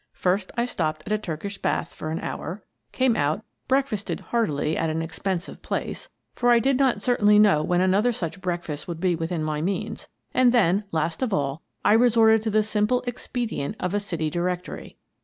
First 0.13 0.51
I 0.57 0.65
stopped 0.65 1.03
at 1.05 1.11
a 1.13 1.19
Turkish 1.19 1.59
bath 1.59 1.93
for 1.93 2.09
an 2.09 2.17
hour, 2.21 2.63
came 2.91 3.15
out, 3.15 3.45
breakfasted 3.67 4.19
heartily 4.21 4.75
at 4.75 4.89
an 4.89 5.01
expen 5.01 5.39
sive 5.39 5.61
place,— 5.61 6.09
for 6.33 6.49
I 6.49 6.57
did 6.57 6.77
not 6.79 7.03
certainly 7.03 7.37
know 7.37 7.61
when 7.61 7.81
another 7.81 8.11
such 8.11 8.41
breakfast 8.41 8.87
would 8.87 8.99
be 8.99 9.15
within 9.15 9.43
my 9.43 9.61
means,— 9.61 10.07
and 10.33 10.51
then, 10.51 10.85
last 10.91 11.21
of 11.21 11.35
all, 11.35 11.61
I 11.85 11.93
resorted 11.93 12.41
to 12.41 12.49
the 12.49 12.63
simple 12.63 13.03
expedient 13.05 13.75
of 13.79 13.93
a 13.93 13.99
city 13.99 14.31
directory. 14.31 14.97